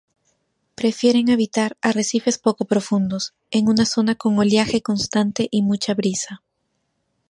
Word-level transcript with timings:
Prefieren 0.79 1.29
habitar 1.29 1.77
arrecifes 1.79 2.39
poco 2.39 2.65
profundos, 2.65 3.35
en 3.51 3.67
una 3.67 3.85
zona 3.85 4.15
con 4.15 4.35
oleaje 4.39 4.81
constante 4.81 5.47
y 5.51 5.61
mucha 5.61 5.93
brisa. 5.93 6.41